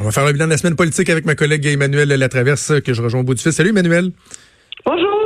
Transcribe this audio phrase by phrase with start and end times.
[0.00, 2.94] On va faire le bilan de la semaine politique avec ma collègue Emmanuel Latraverse, que
[2.94, 3.52] je rejoins au bout du fil.
[3.52, 4.12] Salut Emmanuel.
[4.86, 5.19] Bonjour.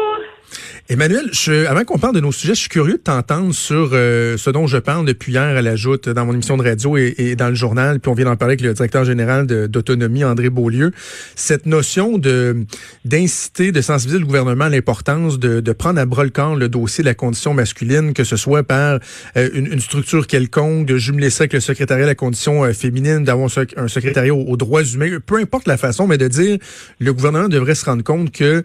[0.91, 4.37] Emmanuel, je, avant qu'on parle de nos sujets, je suis curieux de t'entendre sur euh,
[4.37, 7.37] ce dont je parle depuis hier à la joute dans mon émission de radio et,
[7.37, 10.93] dans le journal, puis on vient d'en parler avec le directeur général d'autonomie, André Beaulieu.
[11.37, 12.67] Cette notion de
[13.07, 16.69] d'inciter, de sensibiliser le gouvernement à l'importance de, de, prendre à bras le corps le
[16.69, 18.99] dossier de la condition masculine, que ce soit par
[19.39, 23.25] euh, une, structure quelconque, de jumeler ça avec le secrétariat de la condition euh, féminine,
[23.25, 23.49] d'avoir
[23.79, 26.59] un, secrétariat aux, aux droits humains, peu importe la façon, mais de dire
[26.99, 28.63] le gouvernement devrait se rendre compte que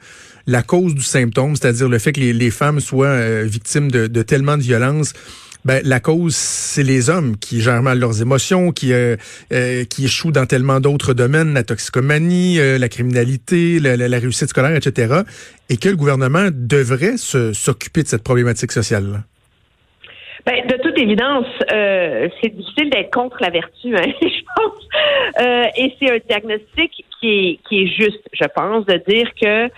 [0.49, 4.57] la cause du symptôme, c'est-à-dire le fait que les, femmes soient euh, victimes de, tellement
[4.57, 5.13] de violence,
[5.63, 9.17] ben, la cause, c'est les hommes qui gèrent mal leurs émotions, qui euh,
[9.53, 15.21] euh, qui échouent dans tellement d'autres domaines, la toxicomanie, la criminalité, la, réussite scolaire, etc.
[15.69, 19.23] Et que le gouvernement devrait s'occuper de cette problématique sociale-là.
[20.45, 24.87] Ben, de évidence, euh, c'est difficile d'être contre la vertu, hein, je pense.
[25.41, 29.69] Euh, et c'est un diagnostic qui est, qui est juste, je pense, de dire que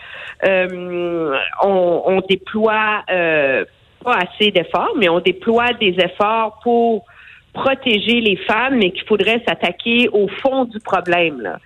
[0.45, 3.65] euh, on, on, déploie euh,
[4.03, 7.05] pas assez d'efforts, mais on déploie des efforts pour
[7.53, 11.41] protéger les femmes, mais qu'il faudrait s'attaquer au fond du problème.
[11.41, 11.59] Là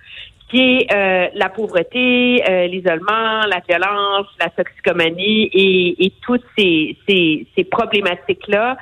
[0.48, 6.96] qui est euh, la pauvreté, euh, l'isolement, la violence, la toxicomanie et, et toutes ces,
[7.08, 8.76] ces, ces problématiques-là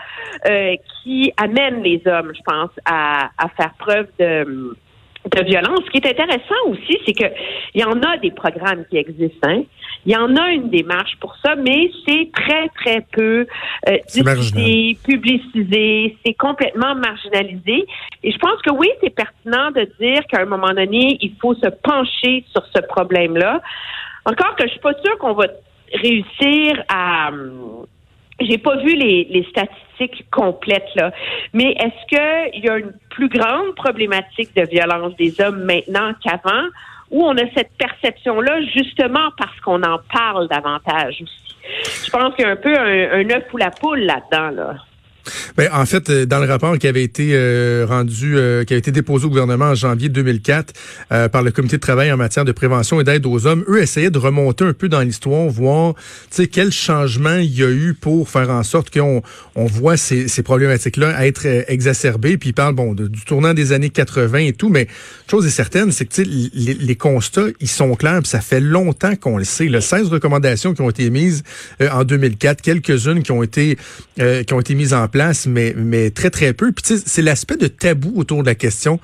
[0.47, 4.77] euh, qui amènent les hommes, je pense, à, à faire preuve de
[5.30, 5.80] de violence.
[5.86, 7.33] Ce qui est intéressant aussi, c'est que
[7.75, 9.48] il y en a des programmes qui existent.
[9.48, 9.62] Hein.
[10.06, 13.47] Il y en a une démarche pour ça, mais c'est très très peu
[13.89, 17.86] euh, discuté, publicisé, c'est complètement marginalisé.
[18.22, 21.55] Et je pense que oui, c'est pertinent de dire qu'à un moment donné, il faut
[21.55, 23.62] se pencher sur ce problème-là.
[24.27, 25.47] Encore que je suis pas sûre qu'on va
[25.92, 27.31] réussir à
[28.41, 31.13] j'ai pas vu les, les, statistiques complètes là,
[31.53, 36.69] mais est-ce qu'il y a une plus grande problématique de violence des hommes maintenant qu'avant,
[37.11, 41.57] ou on a cette perception-là justement parce qu'on en parle davantage aussi?
[42.07, 44.77] Je pense qu'il y a un peu un, un œuf ou la poule là-dedans là.
[45.57, 48.77] Ben, en fait, euh, dans le rapport qui avait été euh, rendu, euh, qui a
[48.77, 50.73] été déposé au gouvernement en janvier 2004
[51.31, 54.11] par le comité de travail en matière de prévention et d'aide aux hommes, eux essayaient
[54.11, 57.95] de remonter un peu dans l'histoire, voir, tu sais, quel changement il y a eu
[57.95, 59.23] pour faire en sorte qu'on
[59.55, 62.37] on voit ces, ces problématiques-là être exacerbées.
[62.37, 64.89] Puis ils parlent, bon, du tournant des années 80 et tout, mais
[65.31, 68.21] chose est certaine, c'est que les, les constats, ils sont clairs.
[68.21, 69.67] Puis ça fait longtemps qu'on le sait.
[69.67, 71.43] Là, 16 recommandations qui ont été mises
[71.81, 73.77] en 2004, quelques-unes qui ont été
[74.17, 76.72] qui ont été mises en place, mais, mais très, très peu.
[76.72, 78.98] Puis, c'est l'aspect de tabou autour de la question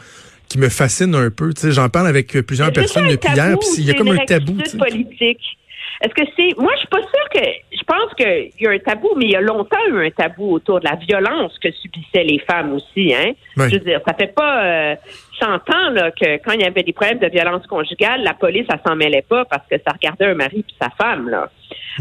[0.49, 1.53] qui me fascine un peu.
[1.63, 4.57] J'en parle avec plusieurs personnes depuis hier, puis il y a comme un tabou.
[4.77, 5.57] politique?
[6.03, 6.59] Est-ce que c'est.
[6.59, 7.47] Moi, je suis pas sûre que.
[7.73, 10.55] Je pense qu'il y a un tabou, mais il y a longtemps eu un tabou
[10.55, 13.15] autour de la violence que subissaient les femmes aussi.
[13.15, 13.33] Hein?
[13.57, 14.95] Je veux dire, ça fait pas euh,
[15.41, 18.67] 100 ans là, que quand il y avait des problèmes de violence conjugale, la police,
[18.69, 21.29] ça s'en mêlait pas parce que ça regardait un mari puis sa femme.
[21.29, 21.51] Là.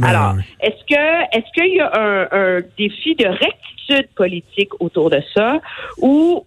[0.01, 5.21] Alors, est-ce que est-ce qu'il y a un, un défi de rectitude politique autour de
[5.33, 5.59] ça
[5.97, 6.45] ou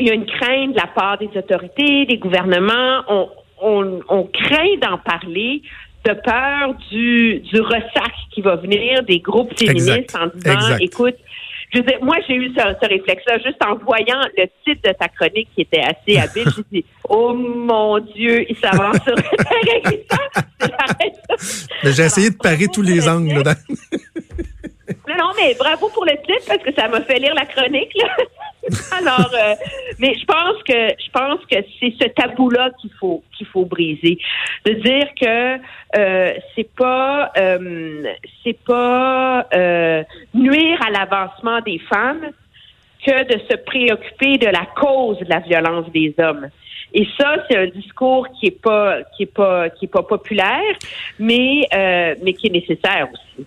[0.00, 3.02] il y a une crainte de la part des autorités, des gouvernements?
[3.08, 3.28] On,
[3.60, 5.62] on, on craint d'en parler
[6.04, 11.16] de peur du, du ressac qui va venir des groupes féministes en disant, écoute,
[11.72, 15.08] je veux moi, j'ai eu ce, ce réflexe-là juste en voyant le titre de ta
[15.08, 16.50] chronique qui était assez habile.
[16.56, 19.14] J'ai dit, oh mon Dieu, il s'avance sur
[21.84, 23.42] J'ai essayé de parer tous les angles.
[25.06, 27.92] Non, non, mais bravo pour le titre parce que ça m'a fait lire la chronique.
[27.94, 28.16] Là.
[28.98, 29.54] Alors, euh,
[29.98, 33.22] mais je pense que je pense que c'est ce tabou-là qu'il faut
[33.52, 34.18] faut briser,
[34.64, 35.58] de dire que
[35.98, 38.04] euh, c'est pas euh,
[38.44, 40.02] c'est pas euh,
[40.34, 42.30] nuire à l'avancement des femmes
[43.06, 46.48] que de se préoccuper de la cause de la violence des hommes.
[46.92, 50.74] Et ça, c'est un discours qui est pas qui est pas qui est pas populaire,
[51.18, 51.68] mais
[52.22, 53.46] mais qui est nécessaire aussi.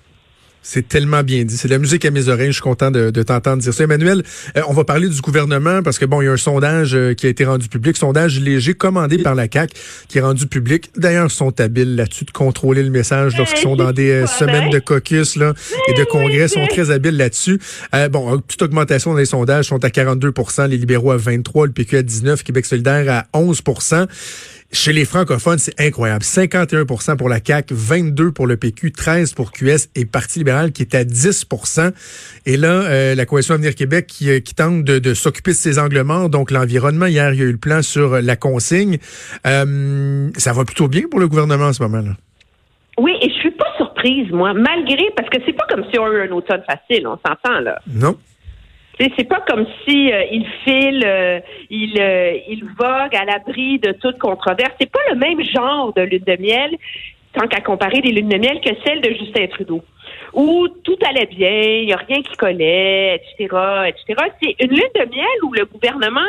[0.63, 1.57] C'est tellement bien dit.
[1.57, 2.47] C'est la musique à mes oreilles.
[2.47, 3.83] Je suis content de, de t'entendre dire ça.
[3.83, 4.23] Emmanuel,
[4.55, 7.15] euh, on va parler du gouvernement parce que bon, il y a un sondage euh,
[7.15, 9.71] qui a été rendu public, sondage léger commandé par la CAC
[10.07, 10.91] qui est rendu public.
[10.95, 14.69] D'ailleurs, ils sont habiles là-dessus de contrôler le message lorsqu'ils sont dans des euh, semaines
[14.69, 15.53] de caucus là
[15.87, 16.43] et de congrès.
[16.43, 17.59] Ils sont très habiles là-dessus.
[18.11, 21.97] bon, toute augmentation dans les sondages sont à 42% les libéraux à 23%, le PQ
[21.97, 23.61] à 19%, Québec solidaire à 11
[24.71, 26.23] chez les francophones, c'est incroyable.
[26.23, 30.81] 51% pour la CAQ, 22 pour le PQ, 13 pour QS et Parti libéral qui
[30.81, 31.91] est à 10%
[32.45, 35.79] Et là, euh, la Coalition Avenir Québec qui, euh, qui tente de, s'occuper de ces
[35.79, 37.05] angles morts, donc l'environnement.
[37.05, 38.97] Hier, il y a eu le plan sur la consigne.
[39.45, 42.11] Euh, ça va plutôt bien pour le gouvernement en ce moment-là.
[42.97, 46.05] Oui, et je suis pas surprise, moi, malgré, parce que c'est pas comme si on
[46.05, 47.79] a eu un automne facile, on s'entend là.
[47.87, 48.17] Non
[49.17, 51.39] C'est pas comme si euh, il file, euh,
[51.69, 54.71] il, euh, il vogue à l'abri de toute controverse.
[54.79, 56.77] C'est pas le même genre de lune de miel,
[57.33, 59.81] tant qu'à comparer des lunes de miel, que celle de Justin Trudeau,
[60.33, 63.55] où tout allait bien, il n'y a rien qui collait, etc.,
[63.87, 64.29] etc.
[64.41, 66.21] C'est une lune de miel où le gouvernement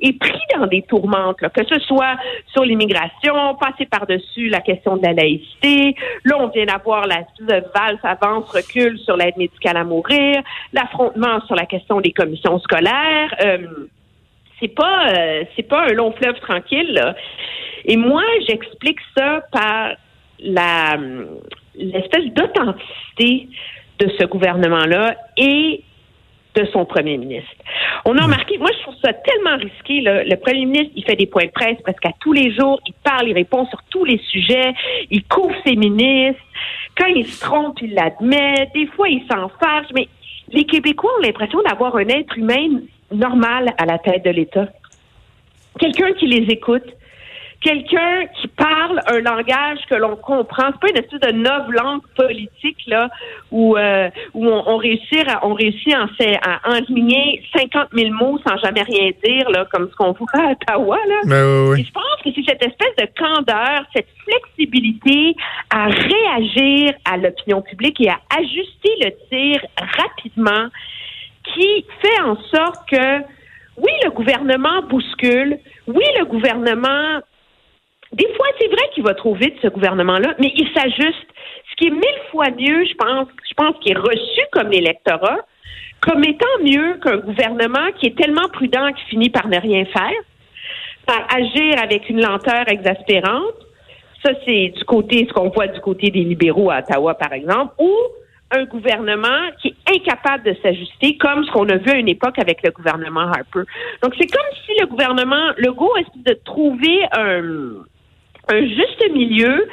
[0.00, 2.16] est pris dans des tourmentes, que ce soit
[2.52, 5.94] sur l'immigration, passer par-dessus la question de la laïcité.
[6.24, 7.24] Là, on vient d'avoir la
[7.74, 10.42] valse avance, recule sur l'aide médicale à mourir,
[10.72, 13.34] l'affrontement sur la question des commissions scolaires.
[13.44, 13.88] Euh,
[14.58, 16.92] c'est pas euh, c'est pas un long fleuve tranquille.
[16.92, 17.14] Là.
[17.84, 19.92] Et moi, j'explique ça par
[20.38, 20.96] la
[21.80, 23.48] l'espèce d'authenticité
[23.98, 25.82] de ce gouvernement-là et
[26.54, 27.50] de son premier ministre.
[28.04, 30.00] On a remarqué, moi je trouve ça tellement risqué.
[30.00, 32.94] Le premier ministre, il fait des points de presse presque à tous les jours, il
[33.04, 34.72] parle, il répond sur tous les sujets,
[35.10, 36.42] il couvre ses ministres.
[36.96, 38.68] Quand il se trompe, il l'admet.
[38.74, 40.08] Des fois, il s'en fâche, mais
[40.52, 42.80] les Québécois ont l'impression d'avoir un être humain
[43.12, 44.68] normal à la tête de l'État.
[45.78, 46.84] Quelqu'un qui les écoute,
[47.60, 50.70] quelqu'un qui parle un langage que l'on comprend.
[50.72, 53.08] C'est pas une espèce de noble langue politique là
[53.50, 56.06] où euh, où on, réussit à, on réussit à,
[56.42, 60.52] à enligner 50 000 mots sans jamais rien dire là comme ce qu'on voit à
[60.52, 61.20] Ottawa là.
[61.26, 65.36] Ben je pense que c'est cette espèce de candeur, cette flexibilité
[65.70, 70.68] à réagir à l'opinion publique et à ajuster le tir rapidement
[71.54, 73.18] qui fait en sorte que
[73.76, 75.58] oui, le gouvernement bouscule.
[75.86, 77.20] Oui, le gouvernement
[78.12, 81.28] des fois, c'est vrai qu'il va trop vite, ce gouvernement-là, mais il s'ajuste.
[81.70, 85.38] Ce qui est mille fois mieux, je pense, je pense qu'il est reçu comme l'électorat,
[86.00, 90.20] comme étant mieux qu'un gouvernement qui est tellement prudent qu'il finit par ne rien faire,
[91.06, 93.54] par agir avec une lenteur exaspérante.
[94.24, 97.74] Ça, c'est du côté, ce qu'on voit du côté des libéraux à Ottawa, par exemple,
[97.78, 97.92] ou
[98.50, 102.38] un gouvernement qui est incapable de s'ajuster, comme ce qu'on a vu à une époque
[102.38, 103.62] avec le gouvernement Harper.
[104.02, 107.84] Donc, c'est comme si le gouvernement Legault essaie de trouver un,
[108.50, 109.66] un juste milieu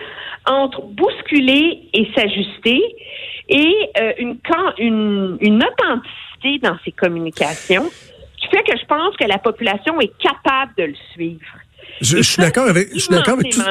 [0.46, 2.82] entre bousculer et s'ajuster
[3.50, 4.40] et euh, une,
[4.78, 7.90] une, une authenticité dans ses communications
[8.38, 11.46] qui fait que je pense que la population est capable de le suivre.
[12.02, 13.62] Je, je suis d'accord avec, je suis d'accord avec tout.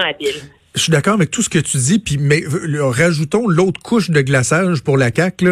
[0.76, 2.42] Je suis d'accord avec tout ce que tu dis, puis mais
[2.78, 5.42] rajoutons l'autre couche de glaçage pour la CAC,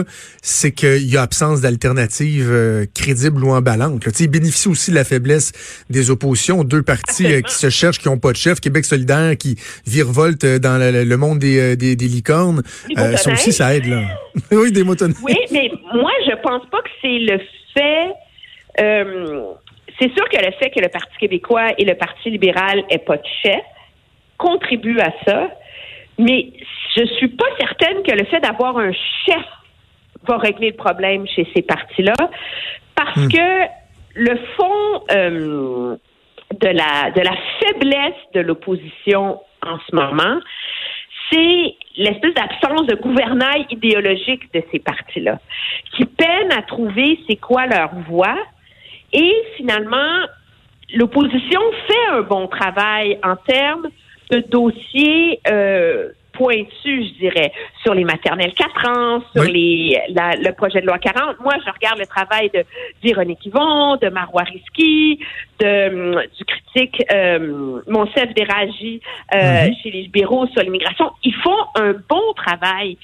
[0.42, 4.04] c'est qu'il y a absence d'alternatives euh, crédibles ou emballantes.
[4.20, 5.52] Il bénéficie aussi de la faiblesse
[5.88, 9.34] des oppositions, deux partis euh, qui se cherchent, qui n'ont pas de chef, Québec solidaire
[9.38, 9.56] qui
[9.86, 12.62] virevolte euh, dans le, monde des, des, licornes.
[12.94, 14.02] ça aussi, ça aide là.
[14.52, 15.16] oui, des motonneilles.
[15.22, 17.40] Oui, mais moi, je pense pas que c'est le
[17.72, 18.12] fait.
[19.98, 23.16] c'est sûr que le fait que le Parti québécois et le Parti libéral aient pas
[23.16, 23.62] de chef
[24.36, 25.48] contribue à ça,
[26.18, 26.52] mais
[26.96, 29.44] je suis pas certaine que le fait d'avoir un chef
[30.26, 32.14] va régler le problème chez ces partis-là,
[32.94, 33.28] parce hmm.
[33.28, 33.68] que
[34.14, 35.96] le fond euh,
[36.60, 40.40] de la de la faiblesse de l'opposition en ce moment,
[41.30, 45.38] c'est l'espèce d'absence de gouvernail idéologique de ces partis-là,
[45.96, 48.36] qui peinent à trouver c'est quoi leur voix,
[49.12, 50.26] et finalement
[50.94, 53.88] l'opposition fait un bon travail en termes
[54.30, 60.80] de dossiers euh, pointus, je dirais, sur les maternelles 4 ans, sur les le projet
[60.80, 61.40] de loi 40.
[61.40, 62.64] Moi, je regarde le travail de
[63.02, 65.20] Véronique Yvon, de Marois Risky,
[65.60, 69.00] de, du critique euh, Monsef Déragi
[69.34, 69.82] euh, mm-hmm.
[69.82, 71.10] chez les libéraux sur l'immigration.
[71.22, 72.98] Ils font un bon travail,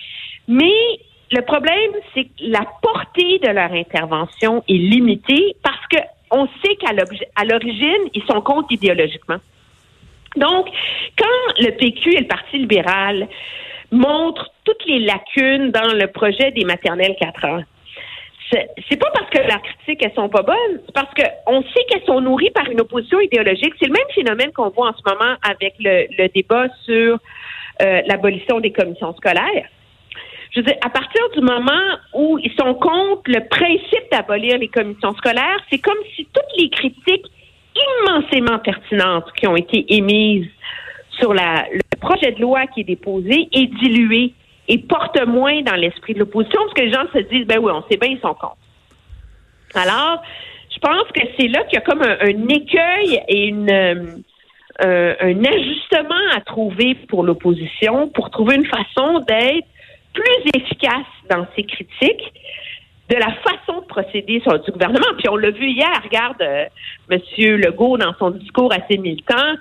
[0.48, 0.98] mais
[1.32, 5.98] le problème, c'est que la portée de leur intervention est limitée parce que
[6.32, 9.38] on sait qu'à l'origine, ils sont contre idéologiquement.
[10.36, 10.68] Donc,
[11.18, 13.28] quand le PQ et le Parti libéral
[13.90, 17.62] montrent toutes les lacunes dans le projet des maternelles 4 ans,
[18.52, 22.04] c'est pas parce que leurs critiques elles sont pas bonnes, c'est parce qu'on sait qu'elles
[22.04, 23.74] sont nourries par une opposition idéologique.
[23.78, 27.18] C'est le même phénomène qu'on voit en ce moment avec le, débat sur
[27.82, 29.68] euh, l'abolition des commissions scolaires.
[30.52, 34.68] Je veux dire, à partir du moment où ils sont contre le principe d'abolir les
[34.68, 37.26] commissions scolaires, c'est comme si toutes les critiques
[37.74, 40.48] immensément pertinentes qui ont été émises
[41.18, 44.32] sur le projet de loi qui est déposé est dilué
[44.68, 47.72] et porte moins dans l'esprit de l'opposition parce que les gens se disent, ben oui,
[47.74, 48.56] on sait bien, ils sont contre.
[49.74, 50.22] Alors,
[50.72, 55.44] je pense que c'est là qu'il y a comme un, écueil et une, euh, un
[55.44, 59.66] ajustement à trouver pour l'opposition pour trouver une façon d'être
[60.12, 62.32] plus efficace dans ses critiques
[63.10, 65.12] de la façon de procéder sur du gouvernement.
[65.18, 66.66] Puis on l'a vu hier, regarde euh,
[67.10, 67.20] M.
[67.56, 69.56] Legault dans son discours assez militant,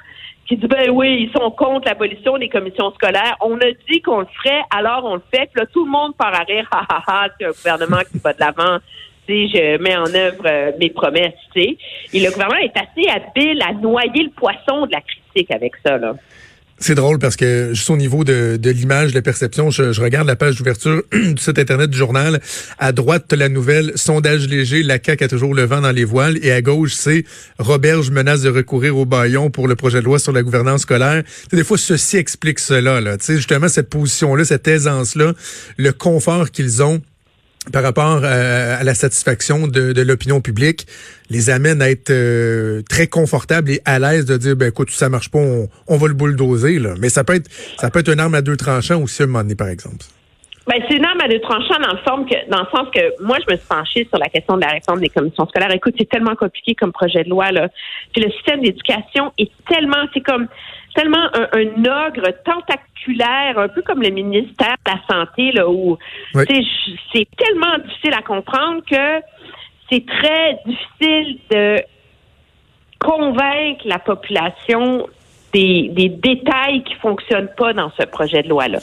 [0.48, 3.36] qui dit ben oui, ils sont contre l'abolition des commissions scolaires.
[3.42, 5.50] On a dit qu'on le ferait, alors on le fait.
[5.52, 8.20] Puis là, tout le monde part à rire, ha ha ha, c'est un gouvernement qui
[8.20, 8.78] va de l'avant.
[9.28, 11.78] sais, je mets en œuvre euh, mes promesses, tu sais.
[12.14, 15.98] Et le gouvernement est assez habile à noyer le poisson de la critique avec ça,
[15.98, 16.14] là.
[16.82, 20.28] C'est drôle parce que juste au niveau de, de l'image, de la perception, je, regarde
[20.28, 22.40] la page d'ouverture du site internet du journal.
[22.78, 26.40] À droite, la nouvelle sondage léger, la CAQ a toujours le vent dans les voiles.
[26.42, 27.26] Et à gauche, c'est
[27.58, 31.24] Roberge menace de recourir au baillon pour le projet de loi sur la gouvernance scolaire.
[31.52, 33.02] des fois, ceci explique cela.
[33.02, 33.18] Là.
[33.20, 35.34] sais, justement, cette position-là, cette aisance-là,
[35.78, 37.02] le confort qu'ils ont
[37.72, 40.88] par rapport à, la satisfaction de, l'opinion publique,
[41.30, 45.10] les amène à être euh, très confortables et à l'aise de dire, ben écoute, ça
[45.10, 46.80] marche pas, on, va le bulldozer.
[46.80, 46.94] Là.
[47.00, 49.28] Mais ça peut être ça peut être une arme à deux tranchants aussi à un
[49.28, 50.06] moment donné, par exemple.
[50.70, 53.24] Ben, c'est une arme à deux tranchants dans le, forme que, dans le sens que
[53.24, 55.74] moi, je me suis penchée sur la question de la réforme des commissions scolaires.
[55.74, 57.52] Écoute, c'est tellement compliqué comme projet de loi.
[57.52, 57.70] Là.
[58.14, 60.48] Puis le système d'éducation est tellement, c'est comme
[60.94, 62.30] tellement un, ogre
[63.58, 65.98] un peu comme le ministère de la Santé, là, où
[66.34, 69.26] c'est tellement difficile à comprendre que
[69.92, 71.78] c'est très difficile de
[73.00, 75.08] convaincre la population
[75.54, 75.90] des,
[76.22, 78.80] détails qui fonctionnent pas dans ce projet de loi-là.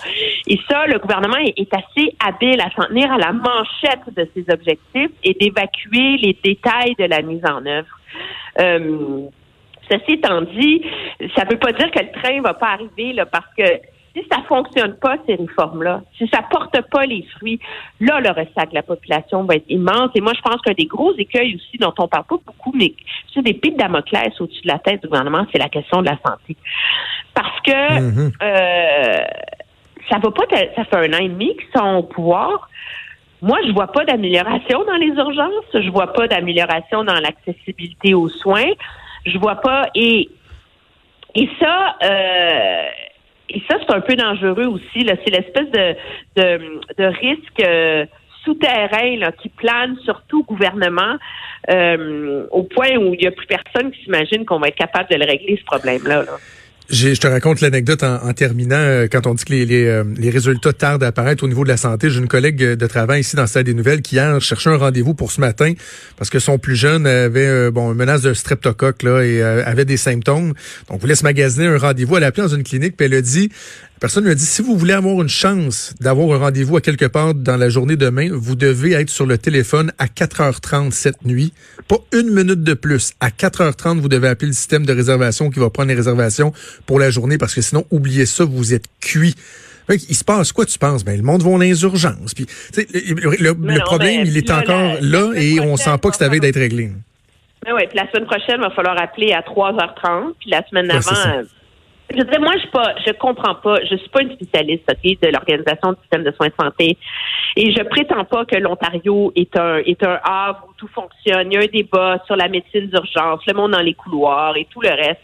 [0.49, 4.52] Et ça, le gouvernement est, assez habile à s'en tenir à la manchette de ses
[4.52, 8.00] objectifs et d'évacuer les détails de la mise en œuvre.
[8.61, 9.28] Euh,
[9.90, 10.83] Ceci étant dit,
[11.37, 13.62] ça ne veut pas dire que le train va pas arriver là, parce que
[14.17, 17.61] si ça fonctionne pas, ces réformes-là, si ça porte pas les fruits,
[18.01, 20.11] là, le ressac de la population va être immense.
[20.15, 22.95] Et moi, je pense qu'un des gros écueils aussi dont on parle pas beaucoup, mais
[23.35, 26.19] c'est des pics Damoclès au-dessus de la tête du gouvernement, c'est la question de la
[26.25, 26.57] santé.
[27.35, 28.33] Parce que mm-hmm.
[28.43, 29.25] euh,
[30.11, 30.45] ça va pas,
[30.75, 32.71] ça fait un an et demi qu'ils sont au pouvoir.
[33.43, 35.71] Moi, je vois pas d'amélioration dans les urgences.
[35.75, 38.73] Je vois pas d'amélioration dans l'accessibilité aux soins
[39.27, 39.89] je vois pas.
[39.95, 40.31] Et,
[41.35, 42.87] et ça, euh,
[43.49, 45.05] et ça, c'est un peu dangereux aussi.
[45.05, 45.15] Là.
[45.25, 45.95] C'est l'espèce de,
[46.37, 48.05] de, de risque euh,
[48.45, 51.17] souterrain là, qui plane sur tout gouvernement
[51.71, 55.11] euh, au point où il n'y a plus personne qui s'imagine qu'on va être capable
[55.11, 56.23] de le régler, ce problème-là.
[56.23, 56.33] là
[56.88, 58.76] je te raconte l'anecdote en, terminant.
[58.76, 61.76] Euh, quand on dit que euh, les, résultats tardent à apparaître au niveau de la
[61.76, 64.71] santé, j'ai une collègue de travail ici dans le salle des nouvelles qui hier cherchait
[64.71, 65.73] un rendez-vous pour ce matin
[66.16, 69.85] parce que son plus jeune avait euh, bon une menace de streptocoque là et avait
[69.85, 70.55] des symptômes.
[70.88, 72.16] Donc, voulait se magasiner un rendez-vous.
[72.16, 73.50] Elle a appelé dans une clinique puis elle a dit
[74.00, 77.07] personne lui a dit si vous voulez avoir une chance d'avoir un rendez-vous à quelque
[77.07, 81.53] part dans la journée demain, vous devez être sur le téléphone à 4h30 cette nuit.
[81.88, 83.12] Pas une minute de plus.
[83.21, 86.53] À 4h30, vous devez appeler le système de réservation qui va prendre les réservations
[86.87, 89.35] pour la journée parce que sinon, oubliez ça, vous êtes cuit.
[89.88, 91.05] Il se passe quoi, tu penses?
[91.05, 92.35] Ben, le monde va dans les urgences.
[92.35, 96.59] Puis, le, problème, il est encore là et on sent pas que ça avait d'être
[96.59, 96.91] réglé.
[97.65, 100.35] Mais oui, puis la semaine prochaine, il va falloir appeler à 3h30.
[100.41, 101.45] Puis la semaine d'avant,
[102.11, 103.79] je dis, moi, je pas, je comprends pas.
[103.91, 106.97] Je suis pas une spécialiste de l'organisation du système de soins de santé,
[107.57, 111.51] et je prétends pas que l'Ontario est un est un havre où tout fonctionne.
[111.51, 114.67] Il y a un débat sur la médecine d'urgence, le monde dans les couloirs et
[114.71, 115.21] tout le reste.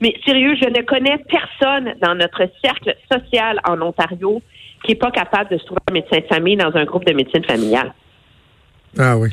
[0.00, 4.42] Mais sérieux, je ne connais personne dans notre cercle social en Ontario
[4.84, 7.12] qui est pas capable de se trouver un médecin de famille dans un groupe de
[7.12, 7.92] médecine familiale.
[8.98, 9.30] Ah oui.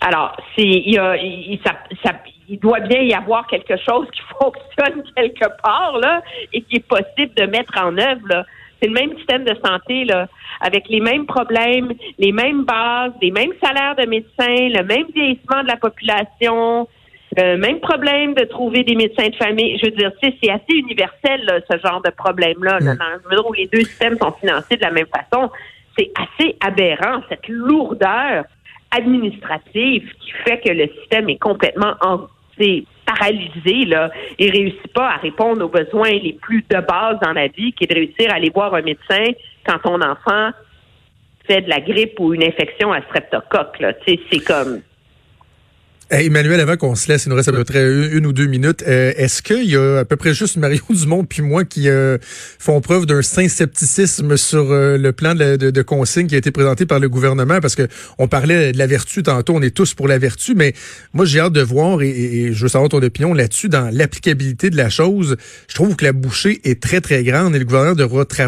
[0.00, 2.12] Alors, c'est il y a il, ça, ça,
[2.50, 6.20] il doit bien y avoir quelque chose qui fonctionne quelque part là
[6.52, 8.44] et qui est possible de mettre en œuvre.
[8.80, 10.26] C'est le même système de santé là,
[10.60, 15.62] avec les mêmes problèmes, les mêmes bases, les mêmes salaires de médecins, le même vieillissement
[15.62, 16.88] de la population,
[17.36, 19.78] le même problème de trouver des médecins de famille.
[19.78, 23.66] Je veux dire, c'est assez universel ce genre de problème-là, là, dans le où les
[23.66, 25.50] deux systèmes sont financés de la même façon.
[25.96, 28.44] C'est assez aberrant cette lourdeur
[28.90, 32.26] administrative qui fait que le système est complètement en,
[33.06, 37.48] paralysé là, et réussit pas à répondre aux besoins les plus de base dans la
[37.48, 39.24] vie, qui est de réussir à aller voir un médecin
[39.66, 40.50] quand ton enfant
[41.46, 43.82] fait de la grippe ou une infection à streptocoque.
[44.06, 44.82] C'est comme
[46.10, 48.82] Emmanuel, avant qu'on se laisse, il nous reste à peu près une, ou deux minutes.
[48.86, 52.18] Euh, est-ce qu'il y a à peu près juste Mario Dumont puis moi qui euh,
[52.58, 56.50] font preuve d'un saint scepticisme sur euh, le plan de, de, consigne qui a été
[56.50, 57.60] présenté par le gouvernement?
[57.60, 57.86] Parce que
[58.18, 60.74] on parlait de la vertu tantôt, on est tous pour la vertu, mais
[61.12, 64.70] moi j'ai hâte de voir et, et, je veux savoir ton opinion là-dessus dans l'applicabilité
[64.70, 65.36] de la chose.
[65.68, 68.40] Je trouve que la bouchée est très très grande et le gouvernement devra travailler